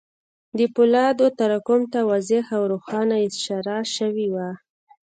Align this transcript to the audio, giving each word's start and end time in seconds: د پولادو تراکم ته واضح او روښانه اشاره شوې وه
د 0.57 0.59
پولادو 0.73 1.25
تراکم 1.39 1.81
ته 1.91 1.99
واضح 2.09 2.45
او 2.57 2.61
روښانه 2.71 3.15
اشاره 3.27 3.77
شوې 3.95 4.27
وه 4.33 4.49